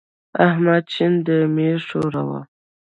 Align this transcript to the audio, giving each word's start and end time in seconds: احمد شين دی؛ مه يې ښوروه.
احمد 0.47 0.83
شين 0.93 1.13
دی؛ 1.25 1.39
مه 1.53 1.63
يې 1.67 1.75
ښوروه. 1.87 2.39